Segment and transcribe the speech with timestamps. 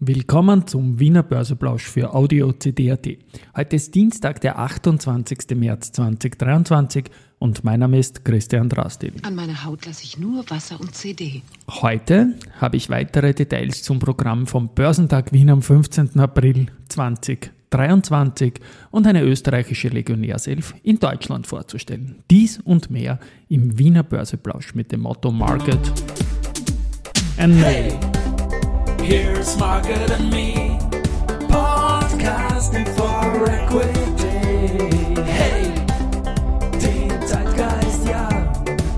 [0.00, 3.04] Willkommen zum Wiener Börseplausch für Audio CD.at.
[3.56, 5.56] Heute ist Dienstag, der 28.
[5.56, 7.06] März 2023
[7.40, 9.14] und mein Name ist Christian Drastil.
[9.22, 11.42] An meiner Haut lasse ich nur Wasser und CD.
[11.68, 16.20] Heute habe ich weitere Details zum Programm vom Börsentag Wien am 15.
[16.20, 18.60] April 2023
[18.92, 22.22] und eine österreichische Legionärself in Deutschland vorzustellen.
[22.30, 23.18] Dies und mehr
[23.48, 25.92] im Wiener Börseplausch mit dem Motto Market
[27.36, 28.17] and Hey!
[29.08, 30.76] Here's Margaret and me,
[31.48, 35.16] podcasting for equity.
[35.24, 35.72] Hey,
[36.74, 38.28] den Zeitgeist, ja,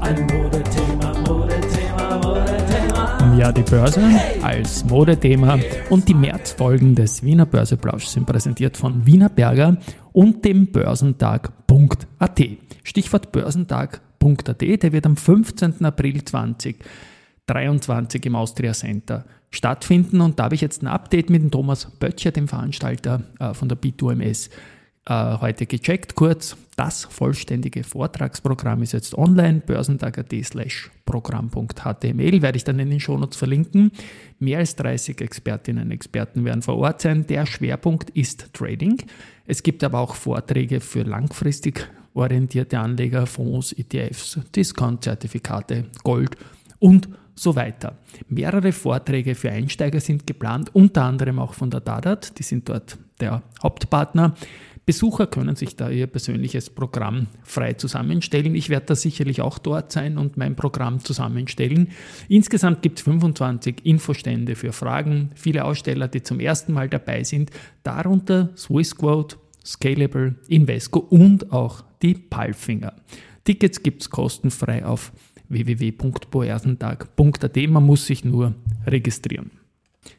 [0.00, 3.36] ein Modethema, Modethema, Modethema.
[3.38, 4.02] Ja, die Börse
[4.42, 5.60] als Modethema
[5.90, 9.76] und die Märzfolgen des Wiener Börseplausch sind präsentiert von Wiener Berger
[10.10, 12.40] und dem Börsentag.at.
[12.82, 15.84] Stichwort Börsentag.at, der wird am 15.
[15.84, 20.20] April 2023 im Austria Center stattfinden.
[20.20, 23.68] Und da habe ich jetzt ein Update mit dem Thomas Böttcher, dem Veranstalter äh, von
[23.68, 24.50] der B2MS,
[25.06, 26.14] äh, heute gecheckt.
[26.14, 33.00] Kurz, das vollständige Vortragsprogramm ist jetzt online, börsentag.at slash programm.html, werde ich dann in den
[33.00, 33.92] Shownotes verlinken.
[34.38, 37.26] Mehr als 30 Expertinnen und Experten werden vor Ort sein.
[37.26, 38.98] Der Schwerpunkt ist Trading.
[39.46, 46.36] Es gibt aber auch Vorträge für langfristig orientierte Anleger, Fonds, ETFs, Discount-Zertifikate, Gold
[46.78, 47.08] und
[47.40, 47.96] so weiter.
[48.28, 52.98] Mehrere Vorträge für Einsteiger sind geplant, unter anderem auch von der Dadat, die sind dort
[53.20, 54.34] der Hauptpartner.
[54.84, 58.54] Besucher können sich da ihr persönliches Programm frei zusammenstellen.
[58.54, 61.88] Ich werde da sicherlich auch dort sein und mein Programm zusammenstellen.
[62.28, 67.50] Insgesamt gibt es 25 Infostände für Fragen, viele Aussteller, die zum ersten Mal dabei sind,
[67.84, 72.94] darunter Swissquote, Scalable, Invesco und auch die Palfinger.
[73.44, 75.12] Tickets gibt es kostenfrei auf
[75.50, 77.56] www.boersentag.at.
[77.68, 78.54] Man muss sich nur
[78.86, 79.50] registrieren.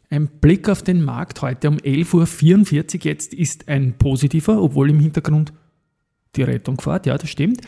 [0.09, 4.99] Ein Blick auf den Markt heute um 11.44 Uhr jetzt ist ein positiver, obwohl im
[4.99, 5.51] Hintergrund
[6.35, 7.07] die Rettung fährt.
[7.07, 7.61] Ja, das stimmt.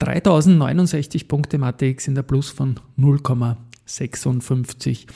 [0.00, 5.06] 3069 Punkte im ATX in der Plus von 0,56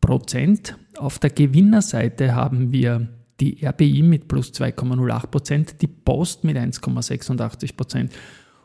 [0.00, 0.78] Prozent.
[0.96, 3.08] Auf der Gewinnerseite haben wir
[3.40, 8.12] die RBI mit plus 2,08 Prozent, die Post mit 1,86 Prozent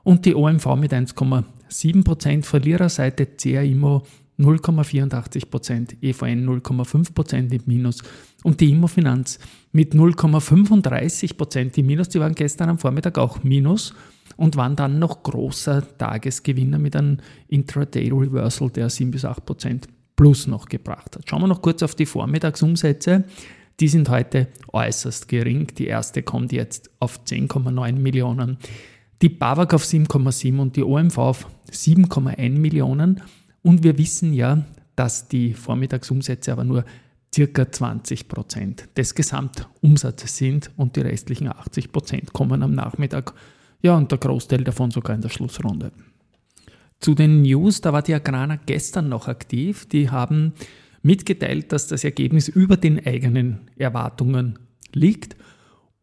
[0.03, 3.63] und die OMV mit 1,7%, Verliererseite CA
[4.39, 7.99] 0,84%, EVN 0,5% im Minus
[8.43, 9.39] und die Immofinanz
[9.71, 12.09] mit 0,35% im Minus.
[12.09, 13.93] Die waren gestern am Vormittag auch Minus
[14.35, 19.83] und waren dann noch großer Tagesgewinner mit einem Intraday Reversal, der 7 bis 8%
[20.15, 21.29] plus noch gebracht hat.
[21.29, 23.25] Schauen wir noch kurz auf die Vormittagsumsätze.
[23.79, 25.67] Die sind heute äußerst gering.
[25.77, 28.57] Die erste kommt jetzt auf 10,9 Millionen
[29.23, 33.21] die BAWAG auf 7,7 und die OMV auf 7,1 Millionen.
[33.61, 34.65] Und wir wissen ja,
[34.97, 36.83] dass die Vormittagsumsätze aber nur
[37.33, 43.33] circa 20 Prozent des Gesamtumsatzes sind und die restlichen 80 Prozent kommen am Nachmittag.
[43.81, 45.93] Ja, und der Großteil davon sogar in der Schlussrunde.
[46.99, 49.87] Zu den News, da war die Agrana gestern noch aktiv.
[49.87, 50.53] Die haben
[51.01, 54.59] mitgeteilt, dass das Ergebnis über den eigenen Erwartungen
[54.91, 55.37] liegt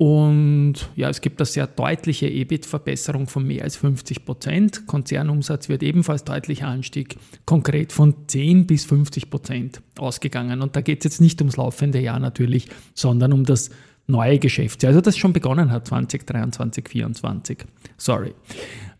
[0.00, 4.86] und ja, es gibt eine sehr deutliche EBIT-Verbesserung von mehr als 50 Prozent.
[4.86, 10.62] Konzernumsatz wird ebenfalls deutlicher Anstieg, konkret von 10 bis 50 Prozent ausgegangen.
[10.62, 13.68] Und da geht es jetzt nicht ums laufende Jahr natürlich, sondern um das
[14.06, 17.58] neue Geschäftsjahr, also das schon begonnen hat, 2023, 2024.
[17.98, 18.32] Sorry.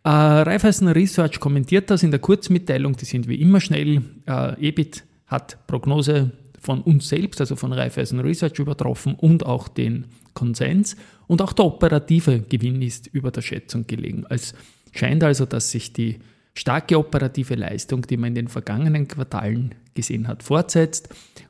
[0.04, 4.02] Äh, Raiffeisen Research kommentiert das in der Kurzmitteilung, die sind wie immer schnell.
[4.26, 10.06] Äh, EBIT hat Prognose von uns selbst, also von Raiffeisen Research übertroffen und auch den
[10.34, 10.94] Konsens.
[11.26, 14.24] Und auch der operative Gewinn ist über der Schätzung gelegen.
[14.28, 14.54] Es
[14.92, 16.18] scheint also, dass sich die
[16.54, 21.08] starke operative Leistung, die man in den vergangenen Quartalen gesehen hat, fortsetzt.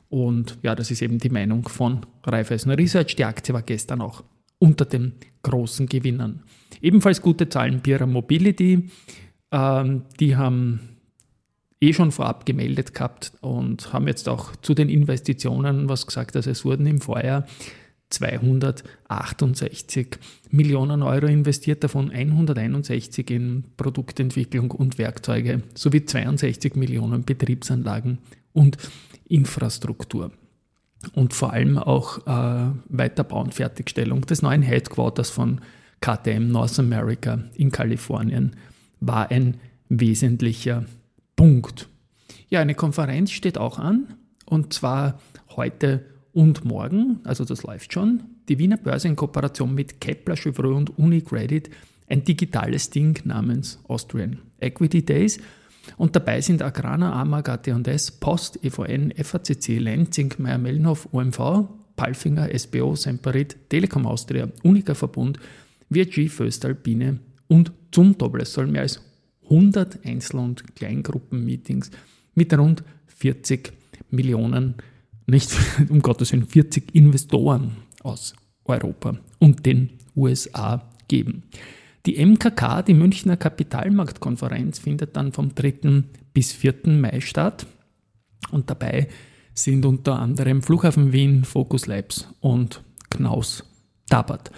[0.09, 3.15] Und ja, das ist eben die Meinung von Raiffeisen Research.
[3.15, 4.23] Die Aktie war gestern auch
[4.59, 5.13] unter den
[5.43, 6.43] großen Gewinnern.
[6.81, 8.89] Ebenfalls gute Zahlen Pira Mobility.
[9.51, 10.90] Ähm, die haben
[11.81, 16.35] eh schon vorab gemeldet gehabt und haben jetzt auch zu den Investitionen was gesagt.
[16.35, 17.45] Also es wurden im Vorjahr
[18.11, 20.07] 268
[20.51, 28.19] Millionen Euro investiert, davon 161 in Produktentwicklung und Werkzeuge sowie 62 Millionen Betriebsanlagen
[28.53, 28.77] und
[29.27, 30.31] Infrastruktur.
[31.13, 35.61] Und vor allem auch äh, Weiterbau und Fertigstellung des neuen Headquarters von
[36.01, 38.55] KTM North America in Kalifornien
[38.99, 39.57] war ein
[39.89, 40.85] wesentlicher
[41.41, 41.89] Punkt.
[42.49, 44.13] Ja, eine Konferenz steht auch an
[44.45, 45.19] und zwar
[45.55, 50.77] heute und morgen, also das läuft schon, die Wiener Börse in Kooperation mit Kepler, Chevreux
[50.77, 51.71] und Unicredit
[52.07, 55.39] ein digitales Ding namens Austrian Equity Days.
[55.97, 63.57] Und dabei sind Agrana, AMAG, AT&S, Post, EVN, FACC, Lenzing, Meyer-Mellenhof, OMV Palfinger, SBO, Semperit,
[63.67, 65.39] Telekom Austria, Unica Verbund,
[65.91, 67.17] VG, Föstalpine
[67.47, 68.41] und zum Doppel.
[68.41, 69.01] Es sollen mehr als
[69.51, 71.91] 100 Einzel- und Kleingruppenmeetings
[72.33, 73.73] mit rund 40
[74.09, 74.75] Millionen,
[75.27, 75.55] nicht
[75.89, 78.33] um Gottes Willen, 40 Investoren aus
[78.65, 81.43] Europa und den USA geben.
[82.05, 86.03] Die MKK, die Münchner Kapitalmarktkonferenz, findet dann vom 3.
[86.33, 86.87] bis 4.
[86.87, 87.67] Mai statt.
[88.49, 89.07] Und dabei
[89.53, 92.81] sind unter anderem Flughafen Wien, Focus Labs und
[93.11, 93.63] Knaus
[94.09, 94.51] Tabat.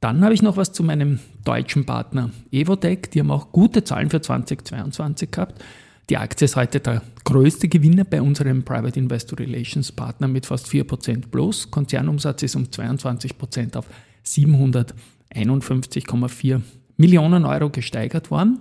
[0.00, 3.10] Dann habe ich noch was zu meinem deutschen Partner Evotec.
[3.10, 5.62] Die haben auch gute Zahlen für 2022 gehabt.
[6.08, 10.68] Die Aktie ist heute der größte Gewinner bei unserem Private Investor Relations Partner mit fast
[10.68, 11.70] 4% plus.
[11.70, 13.84] Konzernumsatz ist um 22% auf
[14.26, 16.62] 751,4
[16.96, 18.60] Millionen Euro gesteigert worden.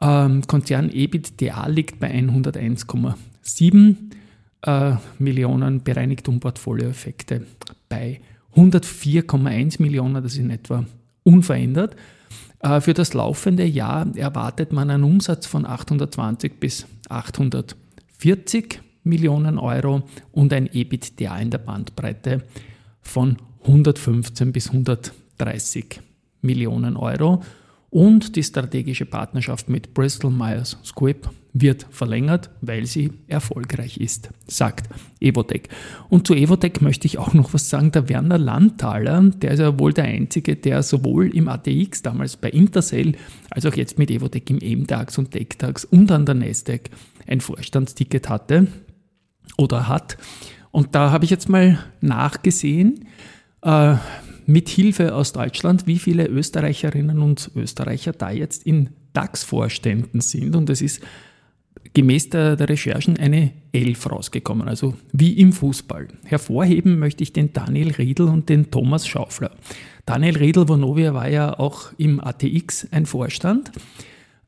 [0.00, 3.94] Ähm, Konzern EBITDA liegt bei 101,7
[4.62, 7.46] äh, Millionen, bereinigt um Portfolioeffekte
[7.88, 8.20] bei
[8.56, 10.84] 104,1 Millionen, das ist in etwa
[11.22, 11.96] unverändert.
[12.60, 20.02] Äh, für das laufende Jahr erwartet man einen Umsatz von 820 bis 840 Millionen Euro
[20.32, 22.42] und ein EBITDA in der Bandbreite
[23.02, 26.00] von 115 bis 130
[26.40, 27.42] Millionen Euro.
[27.94, 34.88] Und die strategische Partnerschaft mit Bristol Myers Squibb wird verlängert, weil sie erfolgreich ist, sagt
[35.20, 35.68] Evotec.
[36.08, 37.92] Und zu Evotec möchte ich auch noch was sagen.
[37.92, 42.50] Der Werner Landthaler, der ist ja wohl der Einzige, der sowohl im ATX damals bei
[42.50, 43.12] Intercell
[43.50, 46.90] als auch jetzt mit Evotec im MDAX und TechDAX und an der Nasdaq
[47.28, 48.66] ein Vorstandsticket hatte
[49.56, 50.18] oder hat.
[50.72, 53.06] Und da habe ich jetzt mal nachgesehen,
[53.62, 53.94] äh,
[54.46, 60.54] mit Hilfe aus Deutschland, wie viele Österreicherinnen und Österreicher da jetzt in DAX-Vorständen sind.
[60.56, 61.02] Und es ist
[61.92, 66.08] gemäß der, der, Recherchen eine Elf rausgekommen, also wie im Fußball.
[66.24, 69.52] Hervorheben möchte ich den Daniel Riedl und den Thomas Schaufler.
[70.06, 73.70] Daniel Riedl Vonovia war ja auch im ATX ein Vorstand.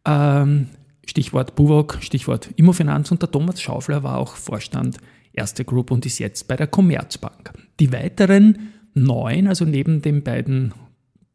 [0.05, 0.69] Ähm,
[1.07, 4.99] Stichwort Buwok, Stichwort Immofinanz und der Thomas Schaufler war auch Vorstand
[5.33, 7.53] Erste Group und ist jetzt bei der Commerzbank.
[7.79, 10.73] Die weiteren neun, also neben den beiden,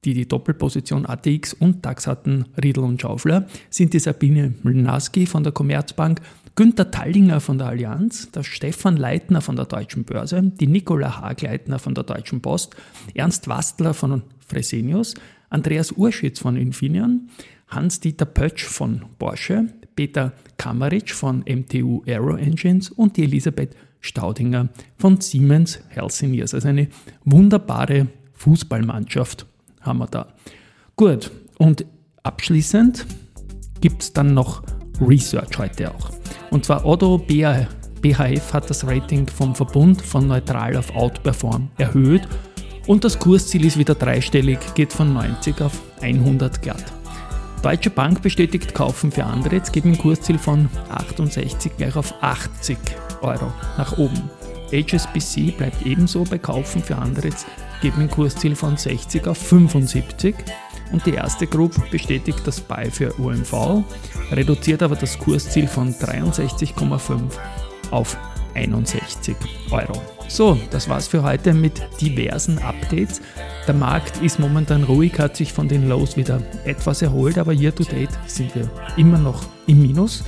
[0.03, 5.43] die die Doppelposition ATX und DAX hatten, Riedel und Schaufler, sind die Sabine Mlnaski von
[5.43, 6.21] der Commerzbank,
[6.55, 11.79] Günter Tallinger von der Allianz, der Stefan Leitner von der Deutschen Börse, die Nicola Hagleitner
[11.79, 12.75] von der Deutschen Post,
[13.15, 15.13] Ernst Wastler von Fresenius,
[15.49, 17.29] Andreas Urschitz von Infineon,
[17.69, 25.21] Hans-Dieter Pötsch von Porsche, Peter Kammeritsch von MTU Aero Engines und die Elisabeth Staudinger von
[25.21, 26.53] Siemens Healthineers.
[26.53, 26.87] Also eine
[27.23, 29.45] wunderbare Fußballmannschaft
[29.81, 30.27] haben wir da.
[30.95, 31.85] Gut, und
[32.23, 33.05] abschließend
[33.79, 34.63] gibt es dann noch
[34.99, 36.11] Research heute auch.
[36.49, 42.27] Und zwar Otto BHF hat das Rating vom Verbund von neutral auf Outperform erhöht
[42.87, 46.83] und das Kursziel ist wieder dreistellig, geht von 90 auf 100 glatt.
[47.61, 52.77] Deutsche Bank bestätigt Kaufen für andere, jetzt geht ein Kursziel von 68 gleich auf 80
[53.21, 54.29] Euro nach oben.
[54.71, 57.29] HSBC bleibt ebenso bei Kaufen für andere,
[57.81, 60.35] geben ein Kursziel von 60 auf 75
[60.91, 63.83] und die erste Group bestätigt das Buy für UMV,
[64.31, 67.19] reduziert aber das Kursziel von 63,5
[67.91, 68.17] auf
[68.53, 69.35] 61
[69.71, 70.01] Euro.
[70.27, 73.21] So, das war's für heute mit diversen Updates.
[73.67, 77.75] Der Markt ist momentan ruhig, hat sich von den Lows wieder etwas erholt, aber year
[77.75, 80.23] to date sind wir immer noch im Minus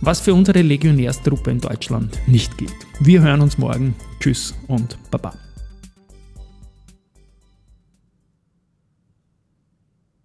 [0.00, 2.74] was für unsere Legionärstruppe in Deutschland nicht gilt.
[3.00, 3.94] Wir hören uns morgen.
[4.20, 5.45] Tschüss und Baba.